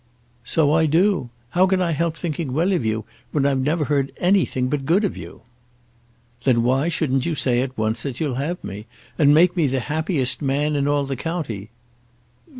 "So 0.43 0.73
I 0.73 0.87
do. 0.87 1.29
How 1.51 1.67
can 1.67 1.79
I 1.79 1.91
help 1.91 2.17
thinking 2.17 2.53
well 2.53 2.71
of 2.73 2.83
you, 2.83 3.05
when 3.31 3.45
I've 3.45 3.59
never 3.59 3.85
heard 3.85 4.11
anything 4.17 4.67
but 4.67 4.87
good 4.87 5.03
of 5.03 5.15
you?" 5.15 5.41
"Then 6.43 6.63
why 6.63 6.87
shouldn't 6.87 7.27
you 7.27 7.35
say 7.35 7.61
at 7.61 7.77
once 7.77 8.01
that 8.01 8.19
you'll 8.19 8.33
have 8.41 8.63
me, 8.63 8.87
and 9.19 9.31
make 9.31 9.55
me 9.55 9.67
the 9.67 9.79
happiest 9.79 10.41
man 10.41 10.75
in 10.75 10.87
all 10.87 11.05
the 11.05 11.15
county?" 11.15 11.69